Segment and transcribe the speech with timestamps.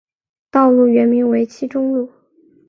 [0.49, 2.11] 道路原名为七中路。